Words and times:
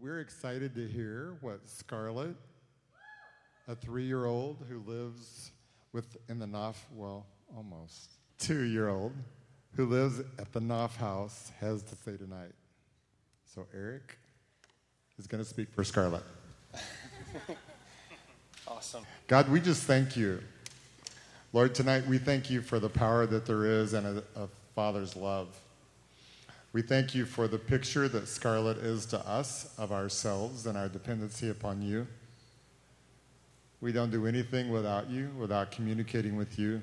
we're 0.00 0.20
excited 0.20 0.74
to 0.74 0.86
hear 0.86 1.34
what 1.42 1.60
Scarlett, 1.68 2.34
a 3.68 3.74
three 3.74 4.04
year 4.04 4.24
old 4.24 4.64
who 4.68 4.78
lives 4.86 5.52
with 5.92 6.16
in 6.28 6.38
the 6.38 6.46
Knopf, 6.46 6.86
well, 6.94 7.26
almost 7.54 8.12
two 8.38 8.62
year 8.62 8.88
old 8.88 9.12
who 9.76 9.84
lives 9.86 10.20
at 10.38 10.52
the 10.52 10.60
Knopf 10.60 10.96
house, 10.96 11.52
has 11.60 11.82
to 11.82 11.94
say 11.96 12.16
tonight. 12.16 12.52
So, 13.44 13.66
Eric 13.74 14.18
is 15.18 15.26
going 15.26 15.42
to 15.42 15.48
speak 15.48 15.68
for 15.72 15.84
Scarlett. 15.84 16.22
awesome. 18.68 19.04
God, 19.26 19.50
we 19.50 19.60
just 19.60 19.84
thank 19.84 20.16
you. 20.16 20.40
Lord, 21.52 21.74
tonight 21.74 22.06
we 22.06 22.16
thank 22.18 22.48
you 22.48 22.62
for 22.62 22.78
the 22.78 22.88
power 22.88 23.26
that 23.26 23.44
there 23.44 23.66
is 23.66 23.92
and 23.92 24.06
a, 24.06 24.22
a 24.36 24.48
father's 24.74 25.14
love. 25.14 25.48
We 26.72 26.82
thank 26.82 27.14
you 27.16 27.24
for 27.24 27.48
the 27.48 27.58
picture 27.58 28.08
that 28.08 28.28
Scarlett 28.28 28.78
is 28.78 29.04
to 29.06 29.18
us 29.28 29.74
of 29.76 29.90
ourselves 29.90 30.66
and 30.66 30.78
our 30.78 30.88
dependency 30.88 31.50
upon 31.50 31.82
you. 31.82 32.06
We 33.80 33.92
don't 33.92 34.10
do 34.10 34.26
anything 34.26 34.70
without 34.70 35.10
you, 35.10 35.30
without 35.36 35.72
communicating 35.72 36.36
with 36.36 36.58
you. 36.58 36.80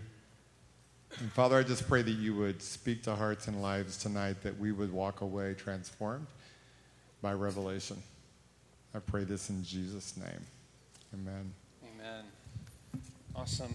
And 1.19 1.31
Father, 1.31 1.57
I 1.57 1.63
just 1.63 1.87
pray 1.87 2.01
that 2.01 2.11
you 2.11 2.35
would 2.35 2.61
speak 2.61 3.03
to 3.03 3.15
hearts 3.15 3.47
and 3.47 3.61
lives 3.61 3.97
tonight, 3.97 4.41
that 4.43 4.59
we 4.59 4.73
would 4.73 4.91
walk 4.91 5.21
away 5.21 5.53
transformed 5.53 6.27
by 7.21 7.31
revelation. 7.33 8.01
I 8.93 8.99
pray 8.99 9.23
this 9.23 9.49
in 9.49 9.63
Jesus' 9.63 10.17
name. 10.17 10.45
Amen. 11.13 11.53
Amen. 11.95 12.23
Awesome. 13.35 13.73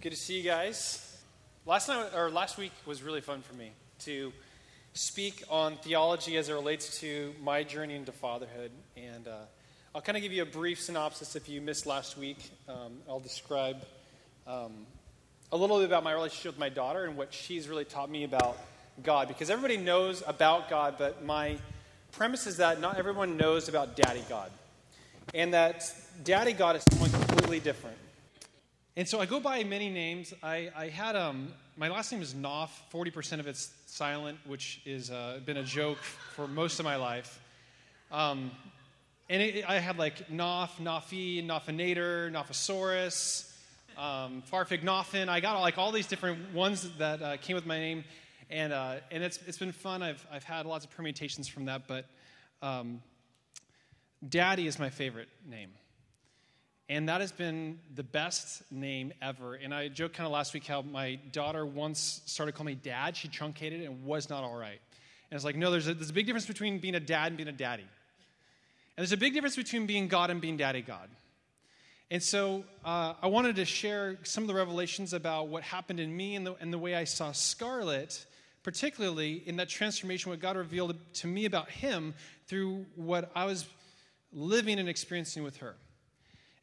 Good 0.00 0.10
to 0.10 0.16
see 0.16 0.38
you 0.38 0.44
guys. 0.44 1.18
Last 1.66 1.88
night 1.88 2.10
or 2.14 2.30
last 2.30 2.56
week 2.56 2.72
was 2.86 3.02
really 3.02 3.20
fun 3.20 3.42
for 3.42 3.54
me 3.54 3.72
to 4.00 4.32
speak 4.96 5.44
on 5.50 5.76
theology 5.76 6.38
as 6.38 6.48
it 6.48 6.54
relates 6.54 7.00
to 7.00 7.34
my 7.42 7.62
journey 7.62 7.94
into 7.94 8.12
fatherhood. 8.12 8.70
And 8.96 9.28
uh, 9.28 9.36
I'll 9.94 10.00
kind 10.00 10.16
of 10.16 10.22
give 10.22 10.32
you 10.32 10.42
a 10.42 10.46
brief 10.46 10.80
synopsis 10.80 11.36
if 11.36 11.50
you 11.50 11.60
missed 11.60 11.84
last 11.84 12.16
week. 12.16 12.38
Um, 12.66 12.94
I'll 13.06 13.20
describe 13.20 13.76
um, 14.46 14.72
a 15.52 15.56
little 15.56 15.78
bit 15.78 15.86
about 15.86 16.02
my 16.02 16.12
relationship 16.12 16.52
with 16.52 16.58
my 16.58 16.70
daughter 16.70 17.04
and 17.04 17.16
what 17.16 17.34
she's 17.34 17.68
really 17.68 17.84
taught 17.84 18.08
me 18.10 18.24
about 18.24 18.56
God. 19.02 19.28
Because 19.28 19.50
everybody 19.50 19.76
knows 19.76 20.22
about 20.26 20.70
God, 20.70 20.94
but 20.98 21.22
my 21.22 21.58
premise 22.12 22.46
is 22.46 22.56
that 22.56 22.80
not 22.80 22.96
everyone 22.96 23.36
knows 23.36 23.68
about 23.68 23.96
Daddy 23.96 24.24
God. 24.30 24.50
And 25.34 25.52
that 25.52 25.92
Daddy 26.24 26.54
God 26.54 26.76
is 26.76 26.84
someone 26.90 27.10
completely 27.10 27.60
different. 27.60 27.98
And 28.96 29.06
so 29.06 29.20
I 29.20 29.26
go 29.26 29.40
by 29.40 29.62
many 29.62 29.90
names. 29.90 30.32
I, 30.42 30.70
I 30.74 30.88
had 30.88 31.16
um, 31.16 31.52
my 31.76 31.88
last 31.88 32.10
name 32.10 32.22
is 32.22 32.34
Knopf. 32.34 32.70
Forty 32.90 33.10
percent 33.10 33.40
of 33.40 33.46
it's 33.46 33.70
silent, 33.86 34.38
which 34.46 34.80
has 34.86 35.10
uh, 35.10 35.40
been 35.44 35.58
a 35.58 35.62
joke 35.62 35.98
for 35.98 36.48
most 36.48 36.78
of 36.78 36.84
my 36.84 36.96
life. 36.96 37.38
Um, 38.10 38.50
and 39.28 39.42
it, 39.42 39.68
I 39.68 39.78
had 39.78 39.98
like 39.98 40.30
Knopf, 40.30 40.78
Knopfi, 40.78 41.46
Knopfinator, 41.46 42.30
Knopfosaurus, 42.30 43.52
um, 43.98 44.42
Farfig 44.50 44.82
Noffin. 44.82 45.28
I 45.28 45.40
got 45.40 45.60
like 45.60 45.76
all 45.76 45.92
these 45.92 46.06
different 46.06 46.54
ones 46.54 46.88
that 46.98 47.22
uh, 47.22 47.36
came 47.36 47.56
with 47.56 47.66
my 47.66 47.78
name, 47.78 48.04
and 48.50 48.72
uh, 48.72 48.96
and 49.10 49.22
it's 49.22 49.38
it's 49.46 49.58
been 49.58 49.72
fun. 49.72 50.02
I've 50.02 50.26
I've 50.32 50.44
had 50.44 50.64
lots 50.64 50.84
of 50.84 50.90
permutations 50.92 51.46
from 51.46 51.66
that, 51.66 51.82
but 51.86 52.06
um, 52.62 53.02
Daddy 54.26 54.66
is 54.66 54.78
my 54.78 54.88
favorite 54.88 55.28
name. 55.48 55.70
And 56.88 57.08
that 57.08 57.20
has 57.20 57.32
been 57.32 57.80
the 57.94 58.04
best 58.04 58.62
name 58.70 59.12
ever. 59.20 59.54
And 59.54 59.74
I 59.74 59.88
joked 59.88 60.14
kind 60.14 60.26
of 60.26 60.32
last 60.32 60.54
week 60.54 60.66
how 60.66 60.82
my 60.82 61.16
daughter 61.32 61.66
once 61.66 62.22
started 62.26 62.54
calling 62.54 62.74
me 62.74 62.80
dad. 62.80 63.16
She 63.16 63.26
truncated 63.26 63.80
it 63.80 63.86
and 63.86 64.04
was 64.04 64.30
not 64.30 64.44
all 64.44 64.56
right. 64.56 64.78
And 65.30 65.36
it's 65.36 65.44
like, 65.44 65.56
no, 65.56 65.72
there's 65.72 65.88
a, 65.88 65.94
there's 65.94 66.10
a 66.10 66.12
big 66.12 66.26
difference 66.26 66.46
between 66.46 66.78
being 66.78 66.94
a 66.94 67.00
dad 67.00 67.28
and 67.28 67.36
being 67.36 67.48
a 67.48 67.52
daddy. 67.52 67.82
And 67.82 69.02
there's 69.02 69.12
a 69.12 69.16
big 69.16 69.34
difference 69.34 69.56
between 69.56 69.86
being 69.86 70.06
God 70.06 70.30
and 70.30 70.40
being 70.40 70.56
daddy 70.56 70.80
God. 70.80 71.08
And 72.08 72.22
so 72.22 72.62
uh, 72.84 73.14
I 73.20 73.26
wanted 73.26 73.56
to 73.56 73.64
share 73.64 74.16
some 74.22 74.44
of 74.44 74.48
the 74.48 74.54
revelations 74.54 75.12
about 75.12 75.48
what 75.48 75.64
happened 75.64 75.98
in 75.98 76.16
me 76.16 76.36
and 76.36 76.46
the, 76.46 76.54
and 76.60 76.72
the 76.72 76.78
way 76.78 76.94
I 76.94 77.02
saw 77.02 77.32
Scarlett, 77.32 78.24
particularly 78.62 79.42
in 79.44 79.56
that 79.56 79.68
transformation, 79.68 80.30
what 80.30 80.38
God 80.38 80.56
revealed 80.56 80.94
to 81.14 81.26
me 81.26 81.46
about 81.46 81.68
him 81.68 82.14
through 82.46 82.86
what 82.94 83.32
I 83.34 83.44
was 83.44 83.66
living 84.32 84.78
and 84.78 84.88
experiencing 84.88 85.42
with 85.42 85.56
her. 85.56 85.74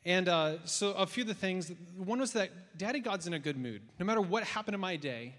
And 0.06 0.28
uh, 0.28 0.66
so, 0.66 0.92
a 0.94 1.08
few 1.08 1.24
of 1.24 1.28
the 1.28 1.34
things 1.34 1.72
one 1.96 2.20
was 2.20 2.34
that 2.34 2.78
Daddy 2.78 3.00
God's 3.00 3.26
in 3.26 3.34
a 3.34 3.40
good 3.40 3.58
mood. 3.58 3.82
No 4.00 4.06
matter 4.06 4.22
what 4.22 4.44
happened 4.44 4.76
in 4.76 4.82
my 4.82 4.98
day, 4.98 5.36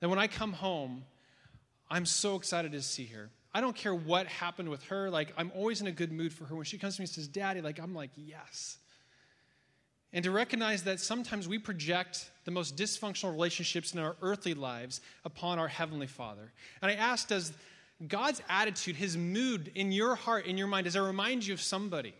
that 0.00 0.08
when 0.08 0.18
I 0.18 0.26
come 0.26 0.52
home, 0.52 1.04
I'm 1.90 2.04
so 2.04 2.36
excited 2.36 2.72
to 2.72 2.82
see 2.82 3.06
her. 3.06 3.30
I 3.54 3.60
don't 3.60 3.76
care 3.76 3.94
what 3.94 4.26
happened 4.26 4.68
with 4.68 4.82
her. 4.84 5.08
Like, 5.08 5.32
I'm 5.36 5.52
always 5.54 5.80
in 5.80 5.86
a 5.86 5.92
good 5.92 6.12
mood 6.12 6.32
for 6.32 6.44
her. 6.44 6.56
When 6.56 6.64
she 6.64 6.76
comes 6.76 6.96
to 6.96 7.02
me 7.02 7.04
and 7.04 7.10
says, 7.10 7.28
Daddy, 7.28 7.60
like, 7.60 7.78
I'm 7.78 7.94
like, 7.94 8.10
yes. 8.16 8.78
And 10.12 10.24
to 10.24 10.30
recognize 10.30 10.84
that 10.84 11.00
sometimes 11.00 11.48
we 11.48 11.58
project 11.58 12.30
the 12.44 12.50
most 12.50 12.76
dysfunctional 12.76 13.32
relationships 13.32 13.92
in 13.92 14.00
our 14.00 14.16
earthly 14.22 14.54
lives 14.54 15.00
upon 15.24 15.58
our 15.58 15.68
Heavenly 15.68 16.06
Father. 16.08 16.52
And 16.82 16.90
I 16.90 16.94
asked, 16.94 17.28
does 17.28 17.52
God's 18.06 18.42
attitude, 18.48 18.96
His 18.96 19.16
mood 19.16 19.70
in 19.74 19.92
your 19.92 20.14
heart, 20.14 20.46
in 20.46 20.58
your 20.58 20.66
mind, 20.66 20.84
does 20.84 20.96
it 20.96 21.00
remind 21.00 21.46
you 21.46 21.54
of 21.54 21.60
somebody? 21.60 22.14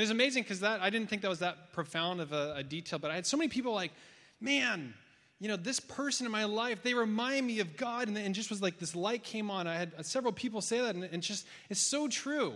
It 0.00 0.04
was 0.04 0.10
amazing 0.10 0.44
because 0.44 0.60
that 0.60 0.80
I 0.80 0.88
didn't 0.88 1.10
think 1.10 1.20
that 1.20 1.28
was 1.28 1.40
that 1.40 1.74
profound 1.74 2.22
of 2.22 2.32
a, 2.32 2.54
a 2.56 2.62
detail, 2.62 2.98
but 2.98 3.10
I 3.10 3.16
had 3.16 3.26
so 3.26 3.36
many 3.36 3.48
people 3.48 3.74
like, 3.74 3.92
man, 4.40 4.94
you 5.40 5.46
know, 5.46 5.56
this 5.56 5.78
person 5.78 6.24
in 6.24 6.32
my 6.32 6.44
life, 6.44 6.82
they 6.82 6.94
remind 6.94 7.46
me 7.46 7.60
of 7.60 7.76
God, 7.76 8.08
and, 8.08 8.16
and 8.16 8.34
just 8.34 8.48
was 8.48 8.62
like 8.62 8.78
this 8.78 8.96
light 8.96 9.22
came 9.22 9.50
on. 9.50 9.66
I 9.66 9.74
had 9.74 10.06
several 10.06 10.32
people 10.32 10.62
say 10.62 10.80
that, 10.80 10.94
and, 10.94 11.04
and 11.04 11.22
just 11.22 11.46
it's 11.68 11.80
so 11.80 12.08
true. 12.08 12.54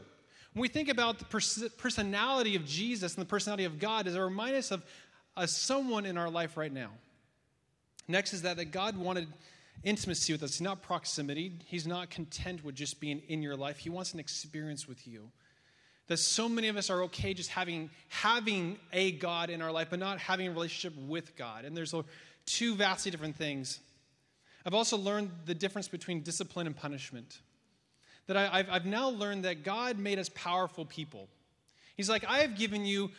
When 0.54 0.62
we 0.62 0.68
think 0.68 0.88
about 0.88 1.18
the 1.18 1.26
pers- 1.26 1.68
personality 1.76 2.56
of 2.56 2.64
Jesus 2.64 3.14
and 3.14 3.20
the 3.20 3.28
personality 3.28 3.64
of 3.64 3.78
God, 3.78 4.06
does 4.06 4.14
it 4.14 4.20
remind 4.20 4.56
us 4.56 4.70
of 4.70 4.82
uh, 5.36 5.44
someone 5.44 6.06
in 6.06 6.16
our 6.16 6.30
life 6.30 6.56
right 6.56 6.72
now? 6.72 6.92
Next 8.08 8.32
is 8.32 8.40
that, 8.40 8.56
that 8.56 8.70
God 8.70 8.96
wanted 8.96 9.28
intimacy 9.82 10.32
with 10.32 10.42
us, 10.42 10.62
not 10.62 10.80
proximity. 10.80 11.52
He's 11.66 11.86
not 11.86 12.08
content 12.08 12.64
with 12.64 12.74
just 12.74 13.00
being 13.00 13.20
in 13.28 13.42
your 13.42 13.54
life, 13.54 13.76
He 13.76 13.90
wants 13.90 14.14
an 14.14 14.18
experience 14.18 14.88
with 14.88 15.06
you 15.06 15.30
that 16.08 16.18
so 16.18 16.48
many 16.48 16.68
of 16.68 16.76
us 16.76 16.90
are 16.90 17.02
okay 17.04 17.34
just 17.34 17.50
having 17.50 17.90
having 18.08 18.78
a 18.92 19.12
god 19.12 19.50
in 19.50 19.62
our 19.62 19.72
life 19.72 19.88
but 19.90 19.98
not 19.98 20.18
having 20.18 20.48
a 20.48 20.50
relationship 20.50 20.96
with 21.06 21.36
god. 21.36 21.64
And 21.64 21.76
there's 21.76 21.94
two 22.46 22.74
vastly 22.74 23.10
different 23.10 23.36
things. 23.36 23.80
I've 24.66 24.74
also 24.74 24.96
learned 24.96 25.30
the 25.46 25.54
difference 25.54 25.88
between 25.88 26.22
discipline 26.22 26.66
and 26.66 26.76
punishment. 26.76 27.38
That 28.26 28.36
I, 28.36 28.58
have 28.58 28.70
I've 28.70 28.86
now 28.86 29.10
learned 29.10 29.44
that 29.44 29.64
god 29.64 29.98
made 29.98 30.18
us 30.18 30.30
powerful 30.34 30.84
people. 30.84 31.28
He's 31.96 32.10
like 32.10 32.24
i 32.28 32.38
have 32.38 32.56
given 32.56 32.84
you 32.84 33.10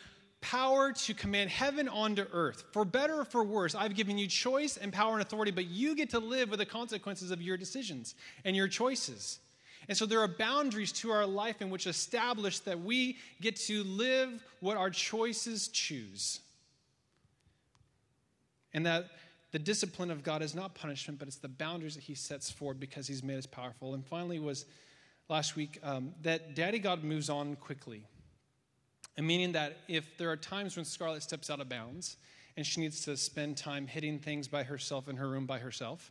power 0.42 0.92
to 0.92 1.14
command 1.14 1.50
heaven 1.50 1.88
onto 1.88 2.24
earth. 2.32 2.64
For 2.72 2.84
better 2.84 3.20
or 3.20 3.24
for 3.24 3.42
worse 3.42 3.74
i've 3.74 3.94
given 3.94 4.16
you 4.18 4.28
choice 4.28 4.76
and 4.76 4.92
power 4.92 5.14
and 5.14 5.22
authority 5.22 5.50
but 5.50 5.66
you 5.66 5.96
get 5.96 6.10
to 6.10 6.20
live 6.20 6.50
with 6.50 6.60
the 6.60 6.66
consequences 6.66 7.30
of 7.30 7.42
your 7.42 7.56
decisions 7.56 8.14
and 8.44 8.54
your 8.54 8.68
choices 8.68 9.40
and 9.88 9.96
so 9.96 10.06
there 10.06 10.20
are 10.20 10.28
boundaries 10.28 10.90
to 10.92 11.10
our 11.10 11.26
life 11.26 11.62
in 11.62 11.70
which 11.70 11.86
establish 11.86 12.58
that 12.60 12.80
we 12.80 13.18
get 13.40 13.56
to 13.56 13.84
live 13.84 14.42
what 14.60 14.76
our 14.76 14.90
choices 14.90 15.68
choose. 15.68 16.40
And 18.74 18.84
that 18.84 19.10
the 19.52 19.58
discipline 19.58 20.10
of 20.10 20.22
God 20.22 20.42
is 20.42 20.54
not 20.54 20.74
punishment, 20.74 21.18
but 21.18 21.28
it's 21.28 21.38
the 21.38 21.48
boundaries 21.48 21.94
that 21.94 22.02
He 22.02 22.14
sets 22.14 22.50
forward 22.50 22.80
because 22.80 23.06
He's 23.06 23.22
made 23.22 23.38
us 23.38 23.46
powerful. 23.46 23.94
And 23.94 24.04
finally, 24.04 24.40
was 24.40 24.66
last 25.28 25.54
week 25.54 25.78
um, 25.82 26.12
that 26.22 26.54
Daddy 26.54 26.78
God 26.78 27.04
moves 27.04 27.30
on 27.30 27.56
quickly. 27.56 28.02
And 29.16 29.26
meaning 29.26 29.52
that 29.52 29.78
if 29.88 30.18
there 30.18 30.30
are 30.30 30.36
times 30.36 30.76
when 30.76 30.84
Scarlett 30.84 31.22
steps 31.22 31.48
out 31.48 31.60
of 31.60 31.68
bounds 31.68 32.16
and 32.56 32.66
she 32.66 32.80
needs 32.80 33.04
to 33.04 33.16
spend 33.16 33.56
time 33.56 33.86
hitting 33.86 34.18
things 34.18 34.48
by 34.48 34.62
herself 34.62 35.08
in 35.08 35.16
her 35.16 35.28
room 35.28 35.46
by 35.46 35.58
herself, 35.58 36.10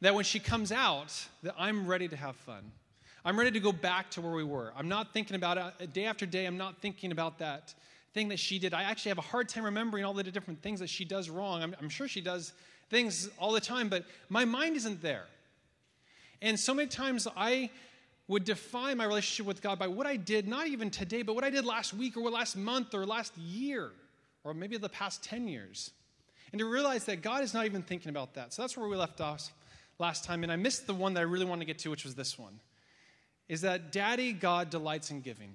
that 0.00 0.14
when 0.14 0.24
she 0.24 0.38
comes 0.38 0.72
out, 0.72 1.12
that 1.42 1.54
I'm 1.58 1.86
ready 1.86 2.08
to 2.08 2.16
have 2.16 2.36
fun. 2.36 2.70
I'm 3.26 3.36
ready 3.36 3.50
to 3.50 3.58
go 3.58 3.72
back 3.72 4.08
to 4.12 4.20
where 4.20 4.32
we 4.32 4.44
were. 4.44 4.72
I'm 4.76 4.86
not 4.86 5.12
thinking 5.12 5.34
about 5.34 5.74
it 5.80 5.92
day 5.92 6.04
after 6.04 6.26
day. 6.26 6.46
I'm 6.46 6.56
not 6.56 6.80
thinking 6.80 7.10
about 7.10 7.40
that 7.40 7.74
thing 8.14 8.28
that 8.28 8.38
she 8.38 8.60
did. 8.60 8.72
I 8.72 8.84
actually 8.84 9.08
have 9.08 9.18
a 9.18 9.22
hard 9.22 9.48
time 9.48 9.64
remembering 9.64 10.04
all 10.04 10.14
the 10.14 10.22
different 10.22 10.62
things 10.62 10.78
that 10.78 10.88
she 10.88 11.04
does 11.04 11.28
wrong. 11.28 11.60
I'm, 11.60 11.74
I'm 11.82 11.88
sure 11.88 12.06
she 12.06 12.20
does 12.20 12.52
things 12.88 13.28
all 13.36 13.50
the 13.50 13.60
time, 13.60 13.88
but 13.88 14.04
my 14.28 14.44
mind 14.44 14.76
isn't 14.76 15.02
there. 15.02 15.24
And 16.40 16.58
so 16.58 16.72
many 16.72 16.86
times 16.86 17.26
I 17.36 17.70
would 18.28 18.44
define 18.44 18.98
my 18.98 19.04
relationship 19.06 19.44
with 19.44 19.60
God 19.60 19.76
by 19.76 19.88
what 19.88 20.06
I 20.06 20.14
did, 20.14 20.46
not 20.46 20.68
even 20.68 20.88
today, 20.88 21.22
but 21.22 21.34
what 21.34 21.42
I 21.42 21.50
did 21.50 21.64
last 21.64 21.94
week 21.94 22.16
or 22.16 22.20
what 22.20 22.32
last 22.32 22.56
month 22.56 22.94
or 22.94 23.04
last 23.04 23.36
year 23.36 23.90
or 24.44 24.54
maybe 24.54 24.76
the 24.76 24.88
past 24.88 25.24
10 25.24 25.48
years. 25.48 25.90
And 26.52 26.60
to 26.60 26.64
realize 26.64 27.06
that 27.06 27.22
God 27.22 27.42
is 27.42 27.54
not 27.54 27.66
even 27.66 27.82
thinking 27.82 28.10
about 28.10 28.34
that. 28.34 28.54
So 28.54 28.62
that's 28.62 28.76
where 28.76 28.86
we 28.86 28.94
left 28.94 29.20
off 29.20 29.52
last 29.98 30.22
time. 30.22 30.44
And 30.44 30.52
I 30.52 30.56
missed 30.56 30.86
the 30.86 30.94
one 30.94 31.14
that 31.14 31.20
I 31.20 31.24
really 31.24 31.44
wanted 31.44 31.62
to 31.62 31.66
get 31.66 31.80
to, 31.80 31.90
which 31.90 32.04
was 32.04 32.14
this 32.14 32.38
one 32.38 32.60
is 33.48 33.60
that 33.62 33.92
Daddy 33.92 34.32
God 34.32 34.70
delights 34.70 35.10
in 35.10 35.20
giving. 35.20 35.54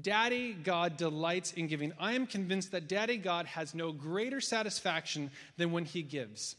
Daddy 0.00 0.52
God 0.52 0.96
delights 0.96 1.52
in 1.52 1.66
giving. 1.66 1.92
I 1.98 2.12
am 2.12 2.26
convinced 2.26 2.72
that 2.72 2.88
Daddy 2.88 3.16
God 3.16 3.46
has 3.46 3.74
no 3.74 3.92
greater 3.92 4.40
satisfaction 4.40 5.30
than 5.56 5.72
when 5.72 5.84
he 5.84 6.02
gives. 6.02 6.56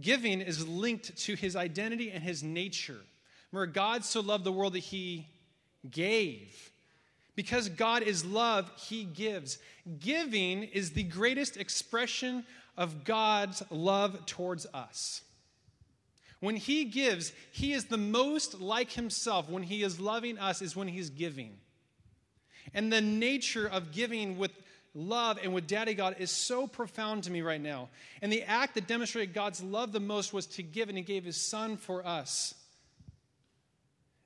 Giving 0.00 0.40
is 0.40 0.66
linked 0.66 1.16
to 1.18 1.34
his 1.34 1.56
identity 1.56 2.10
and 2.10 2.22
his 2.22 2.42
nature. 2.42 3.00
Remember, 3.52 3.72
God 3.72 4.04
so 4.04 4.20
loved 4.20 4.44
the 4.44 4.52
world 4.52 4.72
that 4.72 4.80
he 4.80 5.28
gave. 5.90 6.70
Because 7.34 7.68
God 7.68 8.02
is 8.02 8.24
love, 8.24 8.70
He 8.88 9.04
gives. 9.04 9.58
Giving 10.00 10.62
is 10.64 10.92
the 10.92 11.02
greatest 11.02 11.58
expression 11.58 12.44
of 12.76 13.04
God's 13.04 13.62
love 13.70 14.24
towards 14.26 14.66
us. 14.72 15.22
When 16.40 16.56
He 16.56 16.84
gives, 16.84 17.32
He 17.50 17.72
is 17.72 17.86
the 17.86 17.96
most 17.96 18.60
like 18.60 18.92
Himself. 18.92 19.48
When 19.48 19.62
He 19.62 19.82
is 19.82 20.00
loving 20.00 20.38
us, 20.38 20.62
is 20.62 20.76
when 20.76 20.88
He's 20.88 21.10
giving. 21.10 21.56
And 22.74 22.92
the 22.92 23.00
nature 23.00 23.66
of 23.66 23.92
giving 23.92 24.38
with 24.38 24.52
love 24.94 25.38
and 25.42 25.52
with 25.54 25.66
Daddy 25.66 25.94
God 25.94 26.16
is 26.18 26.30
so 26.30 26.66
profound 26.66 27.24
to 27.24 27.30
me 27.30 27.42
right 27.42 27.60
now. 27.60 27.88
And 28.22 28.32
the 28.32 28.42
act 28.42 28.74
that 28.74 28.86
demonstrated 28.86 29.34
God's 29.34 29.62
love 29.62 29.92
the 29.92 30.00
most 30.00 30.32
was 30.32 30.46
to 30.46 30.62
give, 30.62 30.88
and 30.88 30.98
He 30.98 31.04
gave 31.04 31.24
His 31.24 31.40
Son 31.40 31.76
for 31.76 32.06
us. 32.06 32.54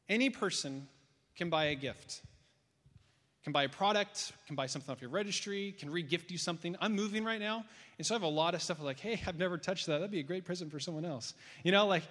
Any 0.09 0.31
person 0.31 0.89
can 1.37 1.51
buy 1.51 1.67
a 1.67 1.75
gift, 1.75 2.23
can 3.43 3.53
buy 3.53 3.65
a 3.65 3.69
product, 3.69 4.33
can 4.47 4.55
buy 4.55 4.67
something 4.67 4.93
off 4.93 5.01
your 5.01 5.11
registry, 5.11 5.75
can 5.79 5.91
re-gift 5.91 6.31
you 6.31 6.39
something. 6.39 6.77
I'm 6.81 6.95
moving 6.95 7.25
right 7.25 7.41
now, 7.41 7.65
and 7.99 8.07
so 8.07 8.15
I 8.15 8.17
have 8.17 8.23
a 8.23 8.29
lot 8.29 8.55
of 8.55 8.63
stuff 8.63 8.81
like, 8.83 9.01
hey, 9.01 9.21
I've 9.27 9.39
never 9.39 9.57
touched 9.57 9.87
that. 9.87 9.95
That'd 9.95 10.11
be 10.11 10.21
a 10.21 10.25
great 10.25 10.45
present 10.45 10.71
for 10.71 10.79
someone 10.79 11.05
else. 11.05 11.35
You 11.65 11.73
know, 11.73 11.87
like, 11.87 12.03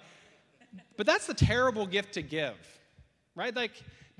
but 0.96 1.06
that's 1.06 1.26
the 1.26 1.34
terrible 1.34 1.86
gift 1.86 2.14
to 2.14 2.22
give, 2.22 2.56
right? 3.34 3.54
Like, 3.54 3.72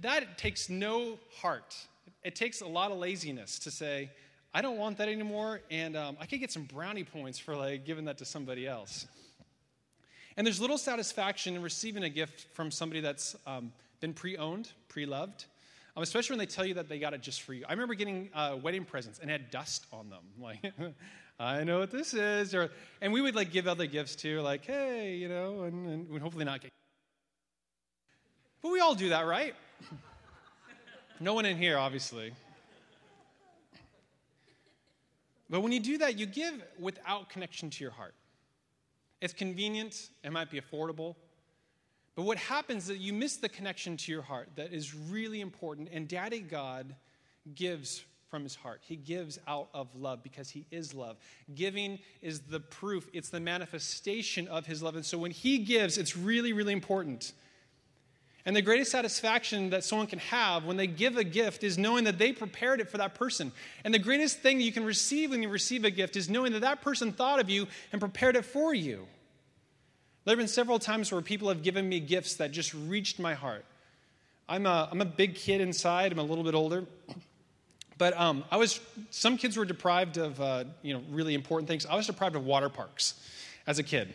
that 0.03 0.39
takes 0.39 0.69
no 0.69 1.19
heart. 1.41 1.77
It 2.23 2.37
takes 2.37 2.61
a 2.61 2.67
lot 2.67 2.91
of 2.91 2.99
laziness 2.99 3.59
to 3.61 3.71
say, 3.71 4.11
I 4.53 4.63
don't 4.63 4.79
want 4.79 4.99
that 4.99 5.09
anymore, 5.09 5.61
and 5.71 5.97
um, 5.97 6.17
I 6.21 6.27
could 6.27 6.41
get 6.41 6.51
some 6.51 6.65
brownie 6.65 7.05
points 7.05 7.39
for 7.39 7.55
like 7.55 7.85
giving 7.85 8.05
that 8.07 8.19
to 8.19 8.25
somebody 8.25 8.67
else. 8.67 9.07
And 10.37 10.47
there's 10.47 10.61
little 10.61 10.79
satisfaction 10.79 11.55
in 11.55 11.63
receiving 11.63 12.05
a 12.05 12.09
gift 12.09 12.47
from 12.55 12.71
somebody 12.71 13.01
that's 13.01 13.37
um, 13.47 13.73
been 14.01 14.15
pre 14.15 14.37
owned, 14.37 14.71
pre 14.89 15.07
loved, 15.07 15.45
um, 16.01 16.03
especially 16.03 16.33
when 16.33 16.39
they 16.39 16.47
tell 16.47 16.65
you 16.65 16.73
that 16.75 16.89
they 16.89 16.99
got 16.99 17.13
it 17.13 17.21
just 17.21 17.43
for 17.43 17.53
you. 17.53 17.63
I 17.69 17.73
remember 17.73 17.93
getting 17.93 18.31
uh, 18.35 18.57
wedding 18.61 18.87
presents 18.87 19.19
and 19.19 19.31
had 19.31 19.51
dust 19.51 19.87
on 19.93 20.09
them. 20.09 20.23
Like, 20.41 20.73
I 21.39 21.65
know 21.65 21.79
what 21.79 21.91
this 21.91 22.15
is. 22.15 22.55
Or, 22.55 22.71
and 23.03 23.13
we 23.13 23.21
would 23.21 23.35
like 23.35 23.53
give 23.53 23.69
other 23.69 23.85
gifts 23.85 24.17
too, 24.17 24.41
like, 24.41 24.65
hey, 24.65 25.17
you 25.17 25.29
know, 25.29 25.65
and, 25.65 25.87
and 25.87 26.09
we'd 26.09 26.23
hopefully 26.23 26.47
not 26.47 26.63
get. 26.63 26.71
But 28.63 28.73
we 28.73 28.81
all 28.81 28.95
do 28.95 29.11
that, 29.11 29.27
right? 29.27 29.55
no 31.21 31.35
one 31.35 31.45
in 31.45 31.59
here, 31.59 31.77
obviously. 31.77 32.33
But 35.51 35.61
when 35.61 35.73
you 35.73 35.81
do 35.81 35.99
that, 35.99 36.19
you 36.19 36.25
give 36.27 36.63
without 36.79 37.29
connection 37.29 37.69
to 37.71 37.85
your 37.85 37.93
heart. 37.93 38.15
It's 39.21 39.35
convenient, 39.35 40.09
it 40.25 40.33
might 40.33 40.51
be 40.51 40.61
affordable. 40.61 41.17
But 42.17 42.23
what 42.23 42.39
happens 42.39 42.85
is 42.85 42.89
that 42.89 42.99
you 42.99 43.13
miss 43.13 43.37
the 43.37 43.49
connection 43.49 43.97
to 43.97 44.13
your 44.13 44.23
heart 44.23 44.51
that 44.57 44.73
is 44.73 44.95
really 44.95 45.41
important. 45.41 45.89
And 45.93 46.09
Daddy 46.09 46.41
God 46.41 46.95
gives 47.55 48.05
from 48.31 48.45
his 48.45 48.55
heart. 48.55 48.81
He 48.85 48.97
gives 48.97 49.39
out 49.47 49.69
of 49.75 49.95
love 49.97 50.23
because 50.23 50.51
he 50.51 50.65
is 50.71 50.95
love. 50.95 51.17
Giving 51.55 51.99
is 52.23 52.41
the 52.41 52.61
proof, 52.61 53.09
it's 53.13 53.29
the 53.29 53.41
manifestation 53.41 54.47
of 54.49 54.67
his 54.67 54.83
love. 54.83 54.95
And 54.95 55.05
so 55.05 55.19
when 55.19 55.33
he 55.33 55.59
gives, 55.59 55.99
it's 55.99 56.17
really, 56.17 56.53
really 56.53 56.73
important. 56.73 57.33
And 58.47 58.57
the 58.57 58.63
greatest 58.63 58.91
satisfaction 58.91 59.71
that 59.71 59.85
someone 59.85 60.07
can 60.07 60.19
have 60.21 60.65
when 60.65 60.77
they 60.77 60.87
give 60.87 61.17
a 61.17 61.25
gift 61.25 61.63
is 61.63 61.77
knowing 61.77 62.05
that 62.05 62.19
they 62.19 62.33
prepared 62.33 62.81
it 62.81 62.89
for 62.89 62.99
that 62.99 63.15
person. 63.15 63.53
And 63.85 63.93
the 63.93 63.99
greatest 63.99 64.39
thing 64.39 64.61
you 64.61 64.73
can 64.73 64.85
receive 64.85 65.31
when 65.31 65.43
you 65.43 65.49
receive 65.49 65.85
a 65.85 65.91
gift 65.91 66.17
is 66.17 66.31
knowing 66.31 66.53
that 66.53 66.61
that 66.61 66.81
person 66.81 67.13
thought 67.13 67.41
of 67.41 67.51
you 67.51 67.67
and 67.93 68.01
prepared 68.01 68.37
it 68.37 68.45
for 68.45 68.73
you. 68.73 69.07
There 70.25 70.33
have 70.33 70.39
been 70.39 70.49
several 70.49 70.79
times 70.79 71.11
where 71.11 71.21
people 71.23 71.49
have 71.49 71.63
given 71.63 71.89
me 71.89 72.01
gifts 72.01 72.35
that 72.37 72.51
just 72.51 72.75
reached 72.75 73.19
my 73.19 73.35
heart. 73.35 73.65
I'm 74.49 74.67
a, 74.67 74.89
I'm 74.91 75.01
a 75.01 75.07
big 75.07 75.35
kid 75.35 75.61
inside, 75.61 76.13
I'm 76.13 76.19
a 76.19 76.23
little 76.23 76.45
bit 76.45 76.55
older. 76.55 76.85
But 77.97 78.19
um, 78.19 78.45
I 78.51 78.57
was, 78.57 78.81
some 79.11 79.37
kids 79.37 79.57
were 79.57 79.65
deprived 79.65 80.17
of, 80.17 80.41
uh, 80.41 80.65
you 80.83 80.95
know, 80.95 81.03
really 81.11 81.35
important 81.35 81.69
things. 81.69 81.87
I 81.87 81.97
was 81.97 82.07
deprived 82.07 82.35
of 82.35 82.45
water 82.45 82.69
parks 82.69 83.15
as 83.67 83.79
a 83.79 83.83
kid. 83.83 84.15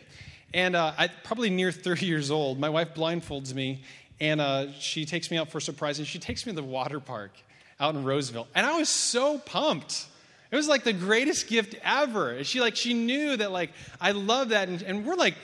And 0.52 0.74
uh, 0.74 0.92
I, 0.98 1.08
probably 1.08 1.50
near 1.50 1.72
30 1.72 2.06
years 2.06 2.30
old, 2.30 2.58
my 2.58 2.68
wife 2.68 2.94
blindfolds 2.94 3.54
me 3.54 3.82
and 4.20 4.40
uh, 4.40 4.72
she 4.72 5.04
takes 5.04 5.30
me 5.30 5.36
out 5.36 5.50
for 5.50 5.58
a 5.58 5.62
surprise, 5.62 5.98
and 5.98 6.08
she 6.08 6.18
takes 6.18 6.46
me 6.46 6.52
to 6.52 6.56
the 6.56 6.62
water 6.62 7.00
park 7.00 7.32
out 7.78 7.94
in 7.94 8.04
Roseville. 8.04 8.48
And 8.54 8.64
I 8.64 8.78
was 8.78 8.88
so 8.88 9.38
pumped. 9.38 10.06
It 10.50 10.56
was 10.56 10.68
like 10.68 10.84
the 10.84 10.92
greatest 10.92 11.48
gift 11.48 11.74
ever. 11.84 12.42
She 12.44 12.60
like 12.60 12.76
she 12.76 12.94
knew 12.94 13.36
that 13.36 13.52
like 13.52 13.72
I 14.00 14.12
love 14.12 14.50
that, 14.50 14.68
and, 14.68 14.80
and 14.82 15.04
we're 15.04 15.16
like, 15.16 15.34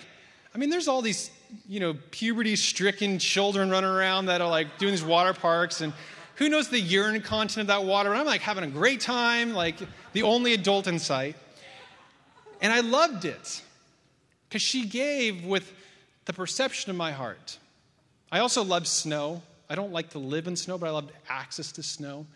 I 0.54 0.58
mean, 0.58 0.70
there's 0.70 0.88
all 0.88 1.02
these 1.02 1.31
you 1.69 1.81
know 1.81 1.94
puberty-stricken 2.10 3.19
children 3.19 3.70
running 3.70 3.90
around 3.90 4.26
that 4.26 4.40
are 4.40 4.50
like 4.50 4.78
doing 4.78 4.93
these 4.93 5.04
water 5.04 5.32
parks, 5.32 5.81
and 5.81 5.93
who 6.37 6.49
knows 6.49 6.69
the 6.69 6.81
urine 6.81 7.20
content 7.22 7.62
of 7.62 7.66
that 7.69 7.84
water? 7.84 8.10
And 8.10 8.19
I'm 8.19 8.26
like 8.26 8.40
having 8.40 8.64
a 8.64 8.69
great 8.69 9.00
time, 9.00 9.54
like 9.54 9.76
the 10.12 10.22
only 10.22 10.54
adult 10.54 10.87
in 10.87 10.99
sight, 10.99 11.37
and 12.60 12.72
I 12.72 12.81
loved 12.81 13.25
it 13.25 13.62
because 14.49 14.62
she 14.62 14.87
gave 14.87 15.44
with 15.44 15.72
the 16.26 16.32
perception 16.32 16.90
of 16.90 16.96
my 16.96 17.12
heart. 17.12 17.58
I 18.31 18.40
also 18.40 18.62
love 18.62 18.87
snow. 18.87 19.43
I 19.69 19.75
don't 19.75 19.93
like 19.93 20.10
to 20.10 20.19
live 20.19 20.46
in 20.46 20.56
snow, 20.56 20.78
but 20.78 20.87
I 20.87 20.90
love 20.90 21.10
access 21.28 21.72
to 21.72 21.82
snow. 21.82 22.26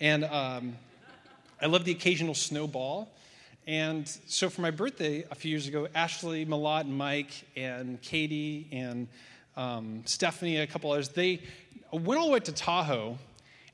And 0.00 0.24
um, 0.24 0.76
I 1.60 1.66
love 1.66 1.84
the 1.84 1.92
occasional 1.92 2.34
snowball. 2.34 3.08
And 3.66 4.08
so 4.26 4.50
for 4.50 4.60
my 4.60 4.72
birthday 4.72 5.24
a 5.30 5.34
few 5.36 5.50
years 5.50 5.68
ago, 5.68 5.86
Ashley, 5.94 6.44
Malad, 6.44 6.82
and 6.82 6.98
Mike, 6.98 7.30
and 7.56 8.00
Katie, 8.02 8.66
and 8.72 9.06
um, 9.56 10.02
Stephanie, 10.04 10.56
and 10.56 10.68
a 10.68 10.72
couple 10.72 10.90
others, 10.90 11.10
they 11.10 11.40
went 11.92 12.18
all 12.18 12.26
the 12.26 12.32
way 12.32 12.40
to 12.40 12.52
Tahoe 12.52 13.18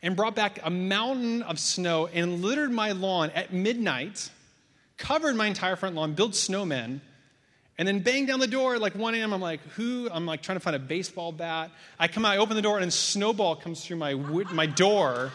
and 0.03 0.15
brought 0.15 0.35
back 0.35 0.61
a 0.63 0.71
mountain 0.71 1.43
of 1.43 1.59
snow 1.59 2.07
and 2.07 2.43
littered 2.43 2.71
my 2.71 2.93
lawn 2.93 3.31
at 3.35 3.53
midnight, 3.53 4.31
covered 4.99 5.37
my 5.37 5.47
entire 5.47 5.77
front 5.77 5.95
lawn, 5.95 6.13
built 6.13 6.33
snowmen, 6.33 7.01
and 7.79 7.89
then 7.89 8.01
bang 8.01 8.27
down 8.27 8.41
the 8.41 8.47
door 8.47 8.75
at 8.75 8.81
like 8.81 8.95
1 8.95 9.15
a.m. 9.15 9.33
I'm 9.33 9.41
like, 9.41 9.61
who? 9.71 10.09
I'm 10.11 10.27
like 10.27 10.43
trying 10.43 10.57
to 10.57 10.61
find 10.61 10.77
a 10.77 10.81
baseball 10.81 11.33
bat. 11.33 11.71
I 11.99 12.09
come 12.09 12.25
out, 12.25 12.35
I 12.35 12.39
open 12.39 12.57
the 12.57 12.63
door, 12.63 12.77
and 12.77 12.87
a 12.87 12.91
snowball 12.91 13.57
comes 13.57 13.85
through 13.85 13.97
my, 13.97 14.15
my 14.15 14.67
door. 14.67 15.33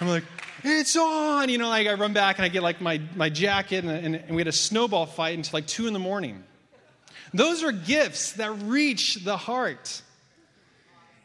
I'm 0.00 0.08
like, 0.08 0.24
it's 0.64 0.96
on! 0.96 1.48
You 1.48 1.58
know, 1.58 1.68
like 1.68 1.86
I 1.86 1.94
run 1.94 2.12
back 2.12 2.38
and 2.38 2.44
I 2.44 2.48
get 2.48 2.62
like 2.62 2.80
my, 2.80 3.00
my 3.16 3.28
jacket, 3.28 3.84
and, 3.84 4.16
and, 4.16 4.30
we 4.30 4.40
had 4.40 4.48
a 4.48 4.52
snowball 4.52 5.06
fight 5.06 5.36
until 5.36 5.56
like 5.56 5.66
2 5.66 5.86
in 5.86 5.92
the 5.92 5.98
morning. 5.98 6.42
Those 7.34 7.62
are 7.62 7.72
gifts 7.72 8.32
that 8.34 8.50
reach 8.62 9.16
the 9.16 9.36
heart. 9.36 10.02